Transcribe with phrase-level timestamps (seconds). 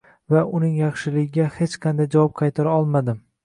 [0.35, 3.25] Men uning yaxshiligiga hech qanday javob qaytara olmadim